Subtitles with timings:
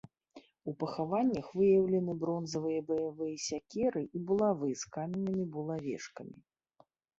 [0.69, 6.37] У пахаваннях выяўлены бронзавыя баявыя сякеры і булавы з каменнымі булавешкамі.